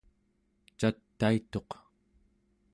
cataituq 0.79 1.69